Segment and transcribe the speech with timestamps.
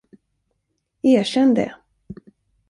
[1.03, 1.75] Erkänn det!